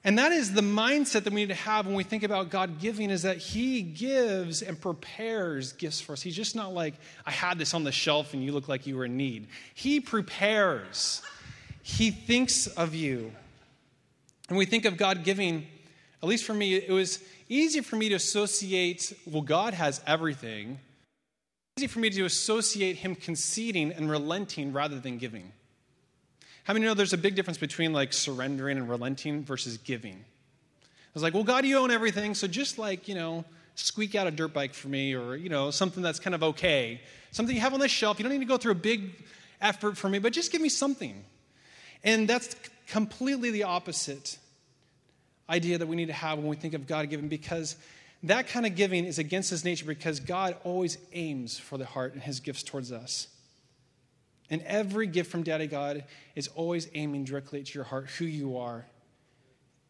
And 0.04 0.20
that 0.20 0.32
is 0.32 0.54
the 0.54 0.62
mindset 0.62 1.24
that 1.24 1.34
we 1.34 1.42
need 1.42 1.50
to 1.50 1.56
have 1.56 1.86
when 1.86 1.94
we 1.96 2.04
think 2.04 2.24
about 2.24 2.50
God 2.50 2.80
giving 2.80 3.10
is 3.10 3.24
that 3.24 3.38
He 3.38 3.82
gives 3.82 4.62
and 4.62 4.80
prepares 4.80 5.74
gifts 5.74 6.00
for 6.00 6.14
us. 6.14 6.22
He's 6.22 6.36
just 6.36 6.56
not 6.56 6.74
like, 6.74 6.94
I 7.26 7.32
had 7.32 7.58
this 7.58 7.74
on 7.74 7.84
the 7.84 7.92
shelf 7.92 8.34
and 8.34 8.42
you 8.42 8.54
look 8.54 8.70
like 8.70 8.88
you 8.88 8.96
were 8.96 9.06
in 9.06 9.18
need. 9.18 9.48
He 9.74 10.00
prepares, 10.00 11.22
He 11.84 12.12
thinks 12.12 12.68
of 12.68 12.96
you. 12.96 13.34
And 14.48 14.58
we 14.58 14.66
think 14.66 14.86
of 14.86 14.96
God 14.96 15.26
giving, 15.26 15.68
at 16.24 16.30
least 16.30 16.46
for 16.46 16.54
me, 16.54 16.76
it 16.76 16.92
was 16.92 17.20
easy 17.50 17.82
for 17.82 17.96
me 17.96 18.10
to 18.10 18.16
associate, 18.16 19.14
well, 19.26 19.42
God 19.42 19.74
has 19.74 20.02
everything. 20.06 20.80
Easy 21.78 21.88
for 21.88 22.00
me 22.00 22.10
to 22.10 22.26
associate 22.26 22.98
Him 22.98 23.16
conceding 23.16 23.92
and 23.92 24.10
relenting 24.10 24.74
rather 24.74 25.00
than 25.00 25.18
giving. 25.18 25.52
How 26.64 26.74
many 26.74 26.86
know 26.86 26.94
there's 26.94 27.14
a 27.14 27.18
big 27.18 27.36
difference 27.36 27.58
between 27.58 27.94
like 27.94 28.12
surrendering 28.12 28.78
and 28.78 28.90
relenting 28.90 29.44
versus 29.44 29.78
giving? 29.78 30.16
I 30.16 31.14
was 31.14 31.24
like, 31.24 31.34
well, 31.34 31.44
God, 31.44 31.66
you 31.66 31.78
own 31.78 31.92
everything, 31.92 32.36
so 32.36 32.48
just 32.48 32.78
like, 32.78 33.08
you 33.08 33.16
know, 33.16 33.46
squeak 33.76 34.16
out 34.16 34.28
a 34.28 34.32
dirt 34.32 34.54
bike 34.54 34.74
for 34.74 34.88
me 34.88 35.16
or, 35.16 35.36
you 35.36 35.50
know, 35.50 35.72
something 35.72 36.04
that's 36.04 36.20
kind 36.20 36.36
of 36.36 36.44
okay. 36.44 37.00
Something 37.32 37.56
you 37.56 37.62
have 37.62 37.74
on 37.74 37.80
the 37.80 37.88
shelf. 37.88 38.20
You 38.20 38.24
don't 38.24 38.34
need 38.34 38.40
to 38.40 38.46
go 38.46 38.58
through 38.58 38.74
a 38.74 38.76
big 38.76 39.14
effort 39.62 39.98
for 39.98 40.10
me, 40.10 40.20
but 40.20 40.34
just 40.34 40.52
give 40.52 40.62
me 40.62 40.70
something. 40.70 41.24
And 42.04 42.28
that's 42.28 42.56
completely 42.88 43.52
the 43.52 43.64
opposite 43.64 44.38
idea 45.50 45.78
that 45.78 45.88
we 45.88 45.96
need 45.96 46.08
to 46.08 46.14
have 46.14 46.38
when 46.38 46.48
we 46.48 46.56
think 46.56 46.74
of 46.74 46.88
God 46.88 47.10
giving 47.10 47.28
because 47.28 47.76
that 48.24 48.48
kind 48.48 48.66
of 48.66 48.76
giving 48.76 49.06
is 49.06 49.20
against 49.20 49.50
his 49.50 49.64
nature 49.64 49.86
because 49.86 50.20
God 50.20 50.56
always 50.64 50.98
aims 51.14 51.58
for 51.58 51.78
the 51.78 51.86
heart 51.86 52.14
and 52.14 52.22
his 52.22 52.40
gifts 52.40 52.64
towards 52.64 52.92
us. 52.92 53.28
And 54.50 54.62
every 54.64 55.08
gift 55.08 55.30
from 55.30 55.44
Daddy 55.44 55.68
God 55.68 56.06
is 56.36 56.48
always 56.50 56.90
aiming 56.94 57.26
directly 57.26 57.60
at 57.60 57.76
your 57.76 57.84
heart, 57.84 58.08
who 58.18 58.26
you 58.26 58.58
are. 58.58 58.86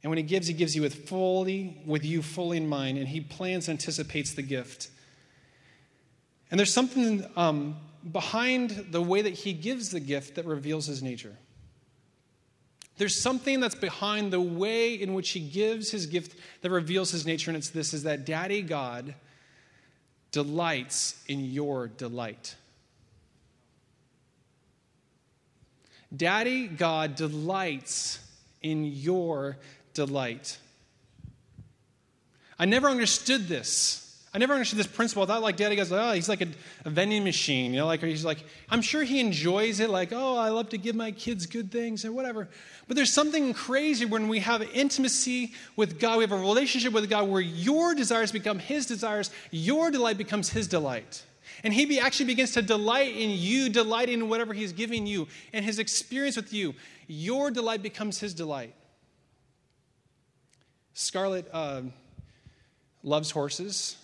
And 0.02 0.10
when 0.10 0.18
He 0.18 0.24
gives, 0.24 0.48
He 0.48 0.54
gives 0.54 0.76
you 0.76 0.82
with 0.82 1.08
fully, 1.08 1.82
with 1.86 2.04
you 2.04 2.22
fully 2.22 2.58
in 2.58 2.68
mind, 2.68 2.98
and 2.98 3.08
He 3.08 3.22
plans 3.22 3.68
and 3.68 3.80
anticipates 3.80 4.34
the 4.34 4.42
gift. 4.42 4.90
And 6.50 6.60
there's 6.60 6.74
something 6.74 7.26
um, 7.36 7.78
behind 8.12 8.88
the 8.92 9.02
way 9.02 9.22
that 9.22 9.34
He 9.34 9.54
gives 9.54 9.90
the 9.90 10.00
gift 10.00 10.36
that 10.36 10.46
reveals 10.46 10.88
His 10.88 11.04
nature. 11.04 11.36
There's 12.98 13.20
something 13.20 13.60
that's 13.60 13.76
behind 13.76 14.34
the 14.34 14.42
way 14.42 14.94
in 14.94 15.14
which 15.14 15.30
He 15.30 15.40
gives 15.40 15.92
His 15.92 16.08
gift 16.08 16.36
that 16.62 16.72
reveals 16.72 17.12
His 17.12 17.26
nature, 17.26 17.52
and 17.52 17.58
it's 17.58 17.70
this: 17.70 17.94
is 17.94 18.04
that 18.04 18.26
Daddy 18.26 18.62
God 18.62 19.14
delights 20.32 21.24
in 21.28 21.46
your 21.52 21.88
delight. 21.88 22.56
Daddy 26.16 26.68
God 26.68 27.16
delights 27.16 28.20
in 28.62 28.86
your 28.86 29.58
delight. 29.94 30.58
I 32.58 32.66
never 32.66 32.88
understood 32.88 33.48
this. 33.48 34.07
I 34.38 34.40
never 34.40 34.54
understood 34.54 34.78
this 34.78 34.86
principle. 34.86 35.24
I 35.24 35.26
thought 35.26 35.42
like 35.42 35.58
daddy 35.58 35.76
goes, 35.76 35.92
oh, 35.92 36.12
he's 36.12 36.30
like 36.30 36.42
a, 36.42 36.48
a, 36.86 36.92
vending 36.92 37.24
machine, 37.24 37.74
you 37.74 37.80
know, 37.80 37.88
like 37.88 38.04
he's 38.04 38.24
like, 38.24 38.46
I'm 38.70 38.84
sure 38.84 39.02
he 39.02 39.20
enjoys 39.20 39.80
it, 39.80 39.90
like, 39.90 40.14
oh, 40.14 40.38
I 40.38 40.50
love 40.50 40.70
to 40.70 40.78
give 40.78 40.96
my 40.96 41.10
kids 41.10 41.48
good 41.48 41.72
things 41.72 42.06
or 42.06 42.12
whatever. 42.12 42.48
But 42.88 42.98
there's 42.98 43.12
something 43.12 43.56
crazy 43.56 44.06
when 44.06 44.28
we 44.28 44.38
have 44.42 44.62
intimacy 44.62 45.54
with 45.76 46.00
God, 46.00 46.20
we 46.20 46.24
have 46.24 46.32
a 46.32 46.38
relationship 46.38 46.94
with 46.94 47.10
God 47.10 47.28
where 47.28 47.42
your 47.42 47.96
desires 47.96 48.32
become 48.32 48.60
his 48.60 48.86
desires, 48.86 49.32
your 49.50 49.90
delight 49.90 50.20
becomes 50.20 50.50
his 50.50 50.68
delight. 50.68 51.24
And 51.64 51.74
he 51.74 51.88
be, 51.88 52.00
actually 52.00 52.28
begins 52.28 52.52
to 52.52 52.62
delight 52.62 53.16
in 53.16 53.32
you, 53.32 53.70
delighting 53.70 54.20
in 54.20 54.30
whatever 54.30 54.54
he's 54.54 54.72
giving 54.72 55.08
you, 55.08 55.28
and 55.52 55.66
his 55.66 55.80
experience 55.80 56.36
with 56.36 56.54
you. 56.54 56.76
Your 57.08 57.50
delight 57.50 57.82
becomes 57.82 58.20
his 58.20 58.36
delight. 58.36 58.76
Scarlett 60.94 61.50
uh, 61.52 61.82
loves 63.02 63.32
horses. 63.32 63.96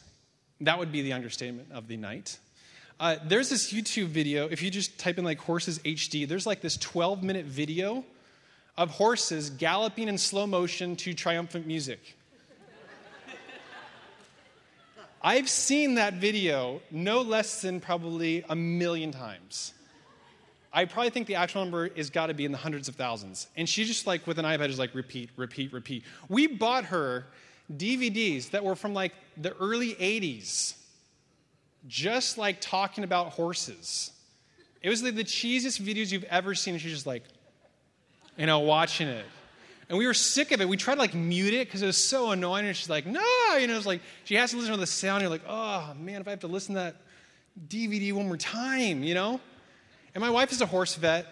That 0.63 0.79
would 0.79 0.91
be 0.91 1.01
the 1.01 1.13
understatement 1.13 1.71
of 1.71 1.87
the 1.87 1.97
night. 1.97 2.39
Uh, 2.99 3.17
there's 3.25 3.49
this 3.49 3.73
YouTube 3.73 4.07
video. 4.07 4.47
If 4.47 4.61
you 4.61 4.69
just 4.69 4.97
type 4.97 5.17
in 5.17 5.25
like 5.25 5.39
horses 5.39 5.79
HD, 5.79 6.27
there's 6.27 6.45
like 6.45 6.61
this 6.61 6.77
12 6.77 7.21
minute 7.21 7.45
video 7.45 8.05
of 8.77 8.89
horses 8.91 9.49
galloping 9.49 10.07
in 10.07 10.17
slow 10.17 10.47
motion 10.47 10.95
to 10.97 11.13
triumphant 11.13 11.67
music. 11.67 12.15
I've 15.21 15.49
seen 15.49 15.95
that 15.95 16.15
video 16.15 16.81
no 16.91 17.21
less 17.21 17.61
than 17.61 17.79
probably 17.79 18.43
a 18.49 18.55
million 18.55 19.11
times. 19.11 19.73
I 20.73 20.85
probably 20.85 21.11
think 21.11 21.27
the 21.27 21.35
actual 21.35 21.63
number 21.63 21.89
has 21.95 22.09
got 22.09 22.27
to 22.27 22.33
be 22.33 22.45
in 22.45 22.51
the 22.51 22.57
hundreds 22.57 22.87
of 22.87 22.95
thousands. 22.95 23.47
And 23.55 23.69
she 23.69 23.85
just 23.85 24.07
like 24.07 24.25
with 24.27 24.39
an 24.39 24.45
iPad 24.45 24.69
is 24.69 24.79
like 24.79 24.93
repeat, 24.95 25.29
repeat, 25.37 25.71
repeat. 25.71 26.03
We 26.29 26.47
bought 26.47 26.85
her 26.85 27.25
DVDs 27.71 28.51
that 28.51 28.63
were 28.63 28.75
from 28.75 28.93
like 28.93 29.13
the 29.37 29.55
early 29.57 29.95
80s, 29.95 30.75
just 31.87 32.37
like 32.37 32.59
talking 32.59 33.03
about 33.03 33.29
horses. 33.29 34.11
It 34.81 34.89
was 34.89 35.01
like 35.01 35.15
the 35.15 35.23
cheesiest 35.23 35.81
videos 35.81 36.11
you've 36.11 36.25
ever 36.25 36.55
seen. 36.55 36.73
And 36.73 36.81
she's 36.81 36.91
just 36.91 37.07
like, 37.07 37.23
you 38.37 38.45
know, 38.45 38.59
watching 38.59 39.07
it. 39.07 39.25
And 39.89 39.97
we 39.97 40.07
were 40.07 40.13
sick 40.13 40.51
of 40.51 40.61
it. 40.61 40.67
We 40.67 40.77
tried 40.77 40.95
to 40.95 40.99
like 40.99 41.13
mute 41.13 41.53
it 41.53 41.67
because 41.67 41.81
it 41.81 41.85
was 41.85 41.97
so 41.97 42.31
annoying. 42.31 42.65
And 42.65 42.75
she's 42.75 42.89
like, 42.89 43.05
no, 43.05 43.21
you 43.59 43.67
know, 43.67 43.77
it's 43.77 43.85
like 43.85 44.01
she 44.25 44.35
has 44.35 44.51
to 44.51 44.57
listen 44.57 44.71
to 44.71 44.79
the 44.79 44.87
sound. 44.87 45.21
You're 45.21 45.29
like, 45.29 45.43
oh 45.47 45.93
man, 45.99 46.21
if 46.21 46.27
I 46.27 46.31
have 46.31 46.41
to 46.41 46.47
listen 46.47 46.75
to 46.75 46.81
that 46.81 46.95
DVD 47.67 48.11
one 48.13 48.27
more 48.27 48.37
time, 48.37 49.03
you 49.03 49.13
know? 49.13 49.39
And 50.15 50.21
my 50.21 50.29
wife 50.29 50.51
is 50.51 50.61
a 50.61 50.65
horse 50.65 50.95
vet. 50.95 51.25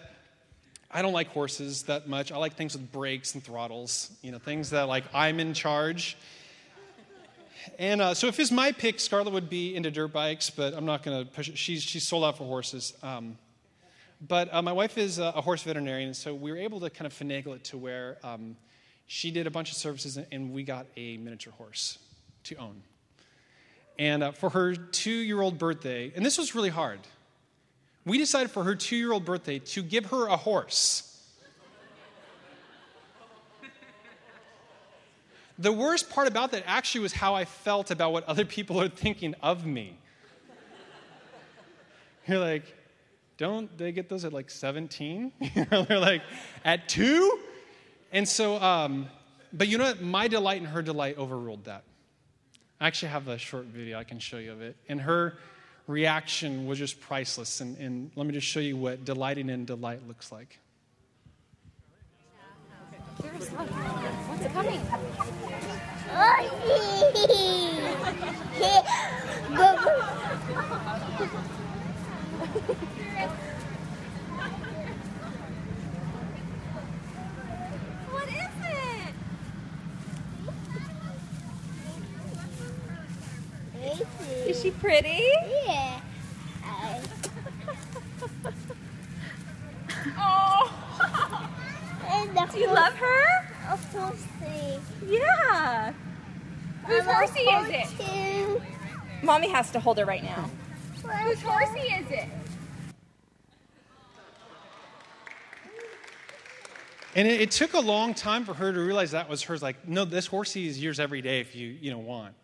I 0.94 1.00
don't 1.00 1.14
like 1.14 1.28
horses 1.28 1.84
that 1.84 2.06
much. 2.06 2.32
I 2.32 2.36
like 2.36 2.54
things 2.54 2.74
with 2.74 2.92
brakes 2.92 3.34
and 3.34 3.42
throttles, 3.42 4.10
you 4.20 4.30
know, 4.30 4.38
things 4.38 4.70
that 4.70 4.88
like 4.88 5.04
I'm 5.14 5.40
in 5.40 5.54
charge. 5.54 6.16
And 7.78 8.02
uh, 8.02 8.14
so 8.14 8.26
if 8.26 8.38
it's 8.38 8.50
my 8.50 8.72
pick, 8.72 9.00
Scarlett 9.00 9.32
would 9.32 9.48
be 9.48 9.74
into 9.74 9.90
dirt 9.90 10.12
bikes, 10.12 10.50
but 10.50 10.74
I'm 10.74 10.84
not 10.84 11.02
going 11.02 11.24
to 11.24 11.30
push 11.30 11.48
it. 11.48 11.56
She's, 11.56 11.82
she's 11.82 12.06
sold 12.06 12.24
out 12.24 12.36
for 12.36 12.44
horses. 12.44 12.92
Um, 13.02 13.38
but 14.26 14.52
uh, 14.52 14.62
my 14.62 14.72
wife 14.72 14.98
is 14.98 15.18
a, 15.18 15.32
a, 15.34 15.40
horse 15.40 15.62
veterinarian, 15.62 16.14
so 16.14 16.34
we 16.34 16.50
were 16.50 16.58
able 16.58 16.80
to 16.80 16.90
kind 16.90 17.06
of 17.06 17.12
finagle 17.12 17.56
it 17.56 17.64
to 17.64 17.78
where 17.78 18.18
um, 18.22 18.56
she 19.06 19.30
did 19.30 19.46
a 19.46 19.50
bunch 19.50 19.70
of 19.70 19.76
services 19.76 20.18
and 20.30 20.52
we 20.52 20.62
got 20.62 20.86
a 20.96 21.16
miniature 21.16 21.52
horse 21.52 21.98
to 22.44 22.56
own. 22.56 22.82
And 23.98 24.22
uh, 24.22 24.32
for 24.32 24.50
her 24.50 24.74
two 24.76 25.10
year 25.10 25.40
old 25.40 25.58
birthday, 25.58 26.12
and 26.14 26.24
this 26.24 26.38
was 26.38 26.54
really 26.54 26.70
hard 26.70 27.00
we 28.04 28.18
decided 28.18 28.50
for 28.50 28.64
her 28.64 28.74
two 28.74 28.96
year 28.96 29.12
old 29.12 29.24
birthday 29.24 29.58
to 29.58 29.82
give 29.82 30.06
her 30.06 30.26
a 30.26 30.36
horse. 30.36 31.08
the 35.58 35.72
worst 35.72 36.10
part 36.10 36.26
about 36.26 36.50
that 36.52 36.64
actually 36.66 37.02
was 37.02 37.12
how 37.12 37.34
I 37.34 37.44
felt 37.44 37.90
about 37.90 38.12
what 38.12 38.24
other 38.24 38.44
people 38.44 38.80
are 38.80 38.88
thinking 38.88 39.34
of 39.42 39.64
me. 39.64 39.98
You're 42.26 42.38
like, 42.38 42.64
don't 43.36 43.76
they 43.76 43.92
get 43.92 44.08
those 44.08 44.24
at 44.24 44.32
like 44.32 44.50
17? 44.50 45.32
They're 45.54 45.98
like, 45.98 46.22
at 46.64 46.88
two? 46.88 47.38
And 48.12 48.28
so, 48.28 48.60
um, 48.60 49.08
but 49.52 49.68
you 49.68 49.78
know 49.78 49.84
what? 49.84 50.02
My 50.02 50.28
delight 50.28 50.60
and 50.60 50.68
her 50.68 50.82
delight 50.82 51.18
overruled 51.18 51.64
that. 51.64 51.84
I 52.80 52.86
actually 52.86 53.08
have 53.08 53.28
a 53.28 53.38
short 53.38 53.66
video 53.66 53.98
I 53.98 54.04
can 54.04 54.18
show 54.18 54.38
you 54.38 54.52
of 54.52 54.60
it. 54.60 54.76
And 54.88 55.00
her 55.00 55.38
reaction 55.92 56.66
was 56.66 56.78
just 56.78 57.00
priceless. 57.00 57.60
And, 57.60 57.76
and 57.78 58.10
let 58.16 58.26
me 58.26 58.32
just 58.32 58.46
show 58.46 58.60
you 58.60 58.76
what 58.76 59.04
delighting 59.04 59.50
in 59.50 59.64
delight 59.64 60.00
looks 60.08 60.32
like. 60.32 60.58
What's 63.18 64.42
it 64.42 64.52
coming? 64.52 64.80
Is 84.46 84.60
she 84.60 84.70
pretty? 84.82 85.24
Yeah. 85.64 86.00
oh. 90.18 90.72
Do 92.52 92.58
you 92.58 92.66
love 92.66 92.92
her? 92.94 93.48
A 93.70 93.76
horsey. 93.76 94.80
Yeah. 95.06 95.92
Whose 96.86 97.04
horsey 97.04 97.40
is 97.40 97.68
it? 97.70 97.86
Too. 97.98 98.60
Mommy 99.22 99.48
has 99.48 99.70
to 99.70 99.80
hold 99.80 99.96
her 99.98 100.04
right 100.04 100.22
now. 100.22 100.50
Whose 101.02 101.40
horsey 101.40 101.80
is 101.80 102.10
it? 102.10 102.28
And 107.14 107.28
it, 107.28 107.40
it, 107.42 107.50
took 107.50 107.74
a 107.74 107.80
long 107.80 108.14
time 108.14 108.44
for 108.44 108.54
her 108.54 108.72
to 108.72 108.80
realize 108.80 109.12
that 109.12 109.28
was 109.28 109.42
hers. 109.42 109.62
Like, 109.62 109.86
no, 109.86 110.04
this 110.04 110.26
horsey 110.26 110.66
is 110.66 110.82
yours 110.82 110.98
every 110.98 111.22
day 111.22 111.40
if 111.40 111.54
you, 111.54 111.68
you 111.68 111.90
know, 111.90 111.98
want. 111.98 112.34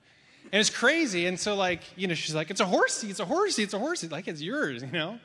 And 0.50 0.60
it's 0.60 0.70
crazy. 0.70 1.26
And 1.26 1.38
so, 1.38 1.54
like, 1.54 1.82
you 1.96 2.06
know, 2.06 2.14
she's 2.14 2.34
like, 2.34 2.50
it's 2.50 2.60
a 2.60 2.66
horsey, 2.66 3.10
it's 3.10 3.20
a 3.20 3.24
horsey, 3.24 3.62
it's 3.62 3.74
a 3.74 3.78
horsey. 3.78 4.08
Like, 4.08 4.28
it's 4.28 4.40
yours, 4.40 4.82
you 4.82 4.90
know? 4.90 5.18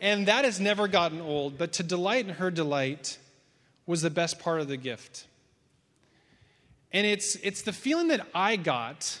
And 0.00 0.28
that 0.28 0.44
has 0.44 0.60
never 0.60 0.88
gotten 0.88 1.20
old. 1.20 1.58
But 1.58 1.72
to 1.74 1.82
delight 1.82 2.26
in 2.26 2.34
her 2.34 2.50
delight 2.50 3.18
was 3.86 4.02
the 4.02 4.10
best 4.10 4.38
part 4.38 4.60
of 4.60 4.68
the 4.68 4.76
gift. 4.76 5.26
And 6.92 7.06
it's, 7.06 7.34
it's 7.36 7.62
the 7.62 7.72
feeling 7.72 8.08
that 8.08 8.26
I 8.34 8.56
got 8.56 9.20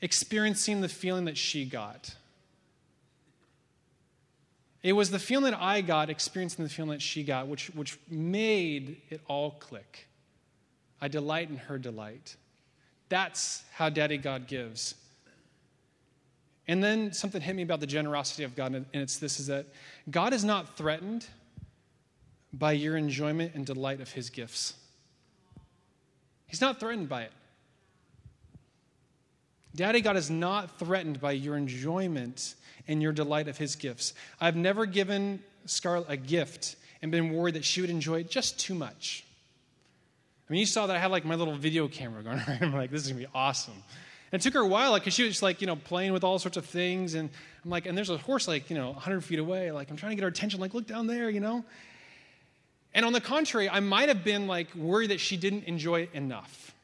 experiencing 0.00 0.80
the 0.82 0.88
feeling 0.88 1.24
that 1.24 1.38
she 1.38 1.64
got. 1.64 2.14
It 4.82 4.92
was 4.92 5.10
the 5.10 5.18
feeling 5.18 5.50
that 5.50 5.60
I 5.60 5.80
got 5.80 6.10
experiencing 6.10 6.62
the 6.62 6.70
feeling 6.70 6.90
that 6.90 7.00
she 7.00 7.24
got, 7.24 7.48
which, 7.48 7.68
which 7.68 7.98
made 8.10 9.00
it 9.08 9.22
all 9.26 9.52
click. 9.52 10.06
I 11.00 11.08
delight 11.08 11.48
in 11.48 11.56
her 11.56 11.78
delight. 11.78 12.36
That's 13.08 13.62
how 13.72 13.88
Daddy 13.88 14.18
God 14.18 14.46
gives. 14.46 14.94
And 16.66 16.82
then 16.82 17.12
something 17.12 17.40
hit 17.40 17.54
me 17.54 17.62
about 17.62 17.80
the 17.80 17.86
generosity 17.86 18.44
of 18.44 18.56
God, 18.56 18.74
and 18.74 18.86
it's 18.92 19.18
this 19.18 19.38
is 19.38 19.48
that 19.48 19.66
God 20.10 20.32
is 20.32 20.44
not 20.44 20.76
threatened 20.76 21.26
by 22.52 22.72
your 22.72 22.96
enjoyment 22.96 23.52
and 23.54 23.66
delight 23.66 24.00
of 24.00 24.12
his 24.12 24.30
gifts. 24.30 24.74
He's 26.46 26.60
not 26.60 26.80
threatened 26.80 27.08
by 27.08 27.22
it. 27.22 27.32
Daddy 29.74 30.00
God 30.00 30.16
is 30.16 30.30
not 30.30 30.78
threatened 30.78 31.20
by 31.20 31.32
your 31.32 31.56
enjoyment 31.56 32.54
and 32.86 33.02
your 33.02 33.12
delight 33.12 33.48
of 33.48 33.58
his 33.58 33.74
gifts. 33.76 34.14
I've 34.40 34.56
never 34.56 34.86
given 34.86 35.42
Scarlett 35.66 36.06
a 36.08 36.16
gift 36.16 36.76
and 37.02 37.10
been 37.10 37.32
worried 37.32 37.54
that 37.54 37.64
she 37.64 37.80
would 37.80 37.90
enjoy 37.90 38.20
it 38.20 38.30
just 38.30 38.58
too 38.58 38.74
much. 38.74 39.26
I 40.48 40.52
mean, 40.52 40.60
you 40.60 40.66
saw 40.66 40.86
that 40.86 40.96
I 40.96 40.98
had 40.98 41.10
like 41.10 41.24
my 41.24 41.34
little 41.34 41.56
video 41.56 41.88
camera 41.88 42.22
going 42.22 42.38
around. 42.48 42.62
I'm 42.62 42.74
like, 42.74 42.90
this 42.90 43.02
is 43.02 43.08
gonna 43.08 43.20
be 43.20 43.30
awesome. 43.34 43.82
And 44.32 44.40
it 44.40 44.42
took 44.42 44.54
her 44.54 44.60
a 44.60 44.66
while, 44.66 44.90
like, 44.90 45.04
cause 45.04 45.14
she 45.14 45.22
was 45.22 45.32
just 45.32 45.42
like, 45.42 45.60
you 45.60 45.66
know, 45.66 45.76
playing 45.76 46.12
with 46.12 46.24
all 46.24 46.38
sorts 46.38 46.56
of 46.56 46.66
things. 46.66 47.14
And 47.14 47.30
I'm 47.64 47.70
like, 47.70 47.86
and 47.86 47.96
there's 47.96 48.10
a 48.10 48.18
horse 48.18 48.48
like, 48.48 48.68
you 48.68 48.76
know, 48.76 48.90
100 48.90 49.22
feet 49.22 49.38
away. 49.38 49.70
Like, 49.70 49.90
I'm 49.90 49.96
trying 49.96 50.10
to 50.10 50.16
get 50.16 50.22
her 50.22 50.28
attention. 50.28 50.60
Like, 50.60 50.74
look 50.74 50.86
down 50.86 51.06
there, 51.06 51.30
you 51.30 51.40
know. 51.40 51.64
And 52.94 53.04
on 53.04 53.12
the 53.12 53.20
contrary, 53.20 53.68
I 53.68 53.80
might 53.80 54.08
have 54.08 54.24
been 54.24 54.46
like 54.46 54.74
worried 54.74 55.10
that 55.10 55.20
she 55.20 55.36
didn't 55.36 55.64
enjoy 55.64 56.02
it 56.02 56.10
enough. 56.14 56.74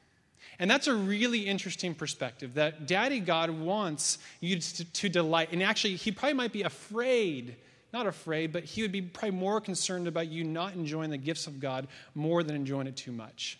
And 0.59 0.71
that's 0.71 0.88
a 0.88 0.95
really 0.95 1.47
interesting 1.47 1.95
perspective 1.95 2.55
that 2.55 2.87
Daddy 2.87 3.21
God 3.21 3.50
wants 3.50 4.19
you 4.40 4.61
to, 4.61 4.85
to 4.85 5.09
delight. 5.09 5.49
And 5.52 5.62
actually, 5.62 5.97
he 5.97 6.12
probably 6.12 6.35
might 6.35 6.52
be 6.52 6.62
afraid 6.62 7.57
not 7.93 8.07
afraid, 8.07 8.53
but 8.53 8.65
he 8.65 8.83
would 8.83 8.93
be 8.93 9.03
probably 9.03 9.39
more 9.39 9.61
concerned 9.61 10.07
about 10.07 10.29
you 10.29 10.45
not 10.45 10.75
enjoying 10.75 11.11
the 11.11 11.17
gifts 11.17 11.47
of 11.47 11.61
God 11.61 11.89
more 12.15 12.43
than 12.43 12.55
enjoying 12.55 12.87
it 12.87 12.97
too 12.97 13.13
much. 13.13 13.59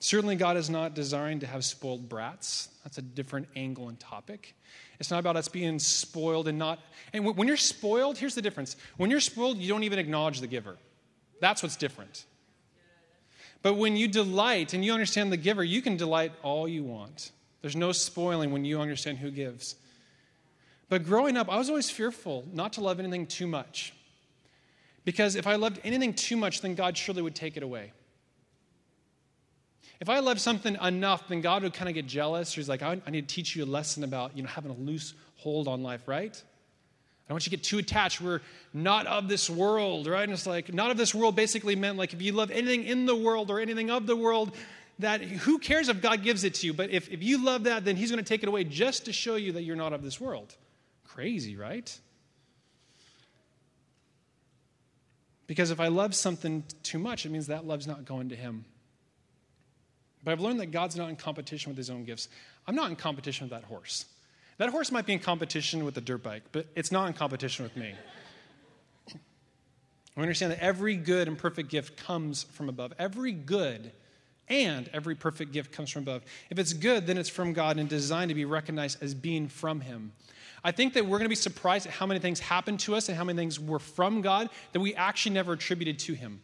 Certainly, 0.00 0.36
God 0.36 0.56
is 0.56 0.70
not 0.70 0.94
designed 0.94 1.42
to 1.42 1.46
have 1.46 1.62
spoiled 1.62 2.08
brats. 2.08 2.68
That's 2.84 2.96
a 2.96 3.02
different 3.02 3.48
angle 3.54 3.90
and 3.90 4.00
topic. 4.00 4.54
It's 4.98 5.10
not 5.10 5.18
about 5.18 5.36
us 5.36 5.48
being 5.48 5.78
spoiled 5.78 6.48
and 6.48 6.58
not. 6.58 6.78
And 7.12 7.24
when 7.24 7.46
you're 7.46 7.58
spoiled, 7.58 8.16
here's 8.16 8.34
the 8.34 8.42
difference. 8.42 8.76
When 8.96 9.10
you're 9.10 9.20
spoiled, 9.20 9.58
you 9.58 9.68
don't 9.68 9.84
even 9.84 9.98
acknowledge 9.98 10.40
the 10.40 10.46
giver. 10.46 10.78
That's 11.40 11.62
what's 11.62 11.76
different. 11.76 12.24
But 13.62 13.74
when 13.74 13.96
you 13.96 14.08
delight 14.08 14.72
and 14.72 14.82
you 14.82 14.92
understand 14.94 15.30
the 15.30 15.36
giver, 15.36 15.62
you 15.62 15.82
can 15.82 15.98
delight 15.98 16.32
all 16.42 16.66
you 16.66 16.82
want. 16.82 17.30
There's 17.60 17.76
no 17.76 17.92
spoiling 17.92 18.52
when 18.52 18.64
you 18.64 18.80
understand 18.80 19.18
who 19.18 19.30
gives. 19.30 19.76
But 20.90 21.04
growing 21.04 21.36
up, 21.36 21.48
I 21.48 21.56
was 21.56 21.70
always 21.70 21.88
fearful 21.88 22.44
not 22.52 22.74
to 22.74 22.82
love 22.82 22.98
anything 22.98 23.26
too 23.26 23.46
much. 23.46 23.94
Because 25.04 25.36
if 25.36 25.46
I 25.46 25.54
loved 25.54 25.80
anything 25.84 26.12
too 26.12 26.36
much, 26.36 26.60
then 26.60 26.74
God 26.74 26.98
surely 26.98 27.22
would 27.22 27.34
take 27.34 27.56
it 27.56 27.62
away. 27.62 27.92
If 30.00 30.08
I 30.08 30.18
loved 30.18 30.40
something 30.40 30.76
enough, 30.82 31.28
then 31.28 31.42
God 31.42 31.62
would 31.62 31.74
kind 31.74 31.88
of 31.88 31.94
get 31.94 32.06
jealous. 32.06 32.52
He's 32.52 32.68
like, 32.68 32.82
I, 32.82 33.00
I 33.06 33.10
need 33.10 33.28
to 33.28 33.34
teach 33.34 33.54
you 33.54 33.64
a 33.64 33.66
lesson 33.66 34.02
about 34.02 34.36
you 34.36 34.42
know, 34.42 34.48
having 34.48 34.70
a 34.70 34.74
loose 34.74 35.14
hold 35.36 35.68
on 35.68 35.82
life, 35.82 36.08
right? 36.08 36.34
I 36.34 37.28
don't 37.28 37.34
want 37.34 37.46
you 37.46 37.50
to 37.50 37.56
get 37.56 37.64
too 37.64 37.78
attached. 37.78 38.20
We're 38.20 38.40
not 38.74 39.06
of 39.06 39.28
this 39.28 39.48
world, 39.48 40.08
right? 40.08 40.24
And 40.24 40.32
it's 40.32 40.46
like, 40.46 40.74
not 40.74 40.90
of 40.90 40.96
this 40.96 41.14
world 41.14 41.36
basically 41.36 41.76
meant 41.76 41.98
like 41.98 42.12
if 42.12 42.20
you 42.20 42.32
love 42.32 42.50
anything 42.50 42.82
in 42.82 43.06
the 43.06 43.14
world 43.14 43.50
or 43.50 43.60
anything 43.60 43.90
of 43.90 44.08
the 44.08 44.16
world, 44.16 44.56
that 44.98 45.22
who 45.22 45.58
cares 45.60 45.88
if 45.88 46.02
God 46.02 46.24
gives 46.24 46.42
it 46.42 46.54
to 46.54 46.66
you? 46.66 46.74
But 46.74 46.90
if, 46.90 47.08
if 47.10 47.22
you 47.22 47.44
love 47.44 47.64
that, 47.64 47.84
then 47.84 47.94
He's 47.94 48.10
going 48.10 48.22
to 48.22 48.28
take 48.28 48.42
it 48.42 48.48
away 48.48 48.64
just 48.64 49.04
to 49.04 49.12
show 49.12 49.36
you 49.36 49.52
that 49.52 49.62
you're 49.62 49.76
not 49.76 49.92
of 49.92 50.02
this 50.02 50.20
world. 50.20 50.56
Crazy, 51.14 51.56
right? 51.56 51.98
Because 55.46 55.72
if 55.72 55.80
I 55.80 55.88
love 55.88 56.14
something 56.14 56.62
too 56.84 56.98
much, 57.00 57.26
it 57.26 57.30
means 57.30 57.48
that 57.48 57.66
love's 57.66 57.88
not 57.88 58.04
going 58.04 58.28
to 58.28 58.36
Him. 58.36 58.64
But 60.22 60.32
I've 60.32 60.40
learned 60.40 60.60
that 60.60 60.66
God's 60.66 60.94
not 60.96 61.08
in 61.08 61.16
competition 61.16 61.70
with 61.70 61.76
His 61.76 61.90
own 61.90 62.04
gifts. 62.04 62.28
I'm 62.68 62.76
not 62.76 62.90
in 62.90 62.96
competition 62.96 63.48
with 63.48 63.60
that 63.60 63.66
horse. 63.66 64.04
That 64.58 64.70
horse 64.70 64.92
might 64.92 65.06
be 65.06 65.14
in 65.14 65.18
competition 65.18 65.84
with 65.84 65.94
the 65.94 66.00
dirt 66.00 66.22
bike, 66.22 66.44
but 66.52 66.66
it's 66.76 66.92
not 66.92 67.08
in 67.08 67.14
competition 67.14 67.64
with 67.64 67.76
me. 67.76 67.94
We 70.14 70.22
understand 70.22 70.52
that 70.52 70.62
every 70.62 70.96
good 70.96 71.26
and 71.26 71.36
perfect 71.36 71.70
gift 71.70 71.96
comes 71.96 72.44
from 72.44 72.68
above. 72.68 72.92
Every 72.98 73.32
good 73.32 73.90
and 74.48 74.88
every 74.92 75.14
perfect 75.14 75.52
gift 75.52 75.72
comes 75.72 75.90
from 75.90 76.02
above. 76.02 76.22
If 76.50 76.58
it's 76.58 76.72
good, 76.72 77.06
then 77.06 77.18
it's 77.18 77.28
from 77.28 77.52
God 77.52 77.78
and 77.78 77.88
designed 77.88 78.28
to 78.28 78.34
be 78.34 78.44
recognized 78.44 79.02
as 79.02 79.14
being 79.14 79.48
from 79.48 79.80
Him. 79.80 80.12
I 80.62 80.72
think 80.72 80.94
that 80.94 81.04
we're 81.04 81.18
going 81.18 81.24
to 81.24 81.30
be 81.30 81.34
surprised 81.34 81.86
at 81.86 81.92
how 81.92 82.06
many 82.06 82.20
things 82.20 82.40
happen 82.40 82.76
to 82.78 82.94
us 82.94 83.08
and 83.08 83.16
how 83.16 83.24
many 83.24 83.36
things 83.36 83.58
were 83.58 83.78
from 83.78 84.20
God 84.20 84.50
that 84.72 84.80
we 84.80 84.94
actually 84.94 85.34
never 85.34 85.54
attributed 85.54 85.98
to 86.00 86.14
Him. 86.14 86.40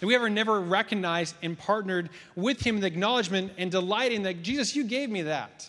That 0.00 0.06
we 0.06 0.14
ever 0.14 0.28
never 0.28 0.60
recognized 0.60 1.36
and 1.42 1.56
partnered 1.56 2.10
with 2.34 2.60
Him 2.60 2.76
in 2.76 2.80
the 2.80 2.86
acknowledgement 2.86 3.52
and 3.56 3.70
delighting 3.70 4.24
that, 4.24 4.42
Jesus, 4.42 4.74
you 4.74 4.84
gave 4.84 5.08
me 5.08 5.22
that. 5.22 5.68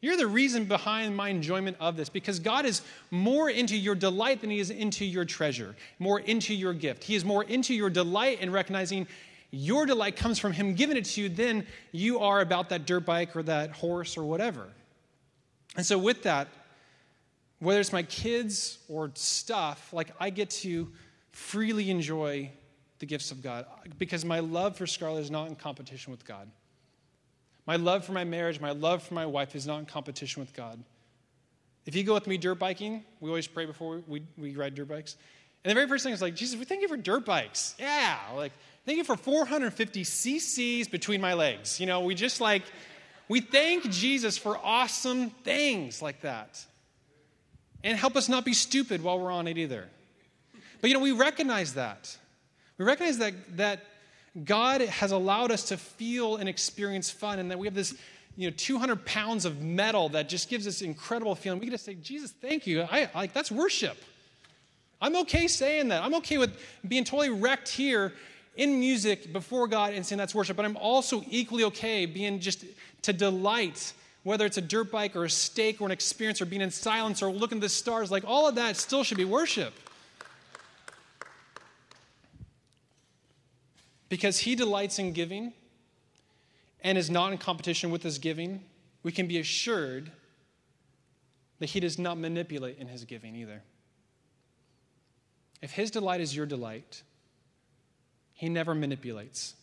You're 0.00 0.16
the 0.16 0.28
reason 0.28 0.64
behind 0.64 1.16
my 1.16 1.28
enjoyment 1.28 1.76
of 1.80 1.96
this 1.96 2.08
because 2.08 2.38
God 2.38 2.64
is 2.64 2.82
more 3.10 3.50
into 3.50 3.76
your 3.76 3.96
delight 3.96 4.40
than 4.40 4.50
He 4.50 4.60
is 4.60 4.70
into 4.70 5.04
your 5.04 5.24
treasure, 5.24 5.74
more 5.98 6.20
into 6.20 6.54
your 6.54 6.72
gift. 6.72 7.02
He 7.02 7.16
is 7.16 7.24
more 7.24 7.42
into 7.42 7.74
your 7.74 7.90
delight 7.90 8.40
in 8.40 8.52
recognizing 8.52 9.08
your 9.50 9.86
delight 9.86 10.14
comes 10.14 10.38
from 10.38 10.52
Him 10.52 10.74
giving 10.74 10.96
it 10.96 11.04
to 11.06 11.22
you 11.22 11.28
than 11.28 11.66
you 11.90 12.20
are 12.20 12.40
about 12.40 12.68
that 12.68 12.86
dirt 12.86 13.06
bike 13.06 13.34
or 13.34 13.42
that 13.44 13.70
horse 13.70 14.16
or 14.16 14.24
whatever. 14.24 14.68
And 15.76 15.84
so, 15.84 15.98
with 15.98 16.22
that, 16.24 16.48
whether 17.60 17.80
it's 17.80 17.92
my 17.92 18.02
kids 18.02 18.78
or 18.88 19.10
stuff, 19.14 19.92
like 19.92 20.10
I 20.20 20.30
get 20.30 20.50
to 20.50 20.90
freely 21.32 21.90
enjoy 21.90 22.50
the 22.98 23.06
gifts 23.06 23.30
of 23.30 23.42
God 23.42 23.66
because 23.98 24.24
my 24.24 24.40
love 24.40 24.76
for 24.76 24.86
Scarlett 24.86 25.22
is 25.22 25.30
not 25.30 25.48
in 25.48 25.56
competition 25.56 26.10
with 26.10 26.24
God. 26.24 26.48
My 27.66 27.76
love 27.76 28.04
for 28.04 28.12
my 28.12 28.24
marriage, 28.24 28.60
my 28.60 28.70
love 28.70 29.02
for 29.02 29.14
my 29.14 29.26
wife 29.26 29.54
is 29.54 29.66
not 29.66 29.78
in 29.78 29.86
competition 29.86 30.40
with 30.40 30.54
God. 30.54 30.82
If 31.84 31.94
you 31.94 32.04
go 32.04 32.14
with 32.14 32.26
me 32.26 32.38
dirt 32.38 32.58
biking, 32.58 33.04
we 33.20 33.28
always 33.28 33.46
pray 33.46 33.66
before 33.66 34.02
we, 34.06 34.22
we 34.36 34.54
ride 34.54 34.74
dirt 34.74 34.88
bikes. 34.88 35.16
And 35.64 35.70
the 35.70 35.74
very 35.74 35.88
first 35.88 36.04
thing 36.04 36.12
is 36.12 36.22
like, 36.22 36.34
Jesus, 36.34 36.58
we 36.58 36.64
thank 36.64 36.82
you 36.82 36.88
for 36.88 36.96
dirt 36.96 37.24
bikes. 37.24 37.74
Yeah. 37.78 38.18
Like, 38.36 38.52
thank 38.86 38.98
you 38.98 39.04
for 39.04 39.16
450 39.16 40.02
cc's 40.02 40.88
between 40.88 41.20
my 41.20 41.34
legs. 41.34 41.80
You 41.80 41.86
know, 41.86 42.00
we 42.00 42.14
just 42.14 42.40
like, 42.40 42.62
we 43.28 43.40
thank 43.40 43.90
Jesus 43.90 44.38
for 44.38 44.58
awesome 44.62 45.30
things 45.30 46.00
like 46.00 46.22
that 46.22 46.64
and 47.84 47.98
help 47.98 48.16
us 48.16 48.28
not 48.28 48.44
be 48.44 48.52
stupid 48.52 49.02
while 49.02 49.18
we're 49.18 49.30
on 49.30 49.46
it 49.46 49.58
either. 49.58 49.88
But 50.80 50.88
you 50.88 50.94
know, 50.94 51.00
we 51.00 51.12
recognize 51.12 51.74
that. 51.74 52.16
We 52.76 52.84
recognize 52.84 53.18
that 53.18 53.34
that 53.56 53.84
God 54.44 54.80
has 54.82 55.12
allowed 55.12 55.50
us 55.50 55.64
to 55.68 55.76
feel 55.76 56.36
and 56.36 56.48
experience 56.48 57.10
fun, 57.10 57.38
and 57.38 57.50
that 57.50 57.58
we 57.58 57.66
have 57.66 57.74
this, 57.74 57.94
you 58.36 58.48
know, 58.48 58.54
200 58.56 59.04
pounds 59.04 59.44
of 59.44 59.62
metal 59.62 60.10
that 60.10 60.28
just 60.28 60.48
gives 60.48 60.66
us 60.66 60.82
incredible 60.82 61.34
feeling. 61.34 61.58
We 61.58 61.66
get 61.66 61.72
to 61.72 61.78
say, 61.78 61.94
Jesus, 61.94 62.32
thank 62.32 62.66
you. 62.66 62.82
I 62.82 63.08
like 63.14 63.32
that's 63.32 63.50
worship. 63.50 63.96
I'm 65.00 65.16
okay 65.16 65.48
saying 65.48 65.88
that. 65.88 66.02
I'm 66.02 66.14
okay 66.16 66.38
with 66.38 66.56
being 66.86 67.04
totally 67.04 67.30
wrecked 67.30 67.68
here 67.68 68.12
in 68.56 68.80
music 68.80 69.32
before 69.32 69.68
God 69.68 69.92
and 69.94 70.04
saying 70.04 70.18
that's 70.18 70.34
worship, 70.34 70.56
but 70.56 70.64
I'm 70.64 70.76
also 70.76 71.22
equally 71.30 71.64
okay 71.64 72.06
being 72.06 72.40
just 72.40 72.64
to 73.02 73.12
delight 73.12 73.92
whether 74.28 74.44
it's 74.44 74.58
a 74.58 74.62
dirt 74.62 74.90
bike 74.90 75.16
or 75.16 75.24
a 75.24 75.30
steak 75.30 75.80
or 75.80 75.86
an 75.86 75.90
experience 75.90 76.42
or 76.42 76.44
being 76.44 76.60
in 76.60 76.70
silence 76.70 77.22
or 77.22 77.32
looking 77.32 77.56
at 77.56 77.62
the 77.62 77.68
stars, 77.68 78.10
like 78.10 78.24
all 78.26 78.46
of 78.46 78.56
that 78.56 78.76
still 78.76 79.02
should 79.02 79.16
be 79.16 79.24
worship. 79.24 79.72
Because 84.10 84.38
he 84.38 84.54
delights 84.54 84.98
in 84.98 85.14
giving 85.14 85.54
and 86.82 86.98
is 86.98 87.08
not 87.10 87.32
in 87.32 87.38
competition 87.38 87.90
with 87.90 88.02
his 88.02 88.18
giving, 88.18 88.62
we 89.02 89.12
can 89.12 89.26
be 89.26 89.38
assured 89.38 90.12
that 91.58 91.70
he 91.70 91.80
does 91.80 91.98
not 91.98 92.18
manipulate 92.18 92.76
in 92.76 92.86
his 92.86 93.04
giving 93.04 93.34
either. 93.34 93.62
If 95.62 95.70
his 95.70 95.90
delight 95.90 96.20
is 96.20 96.36
your 96.36 96.44
delight, 96.44 97.02
he 98.34 98.50
never 98.50 98.74
manipulates 98.74 99.54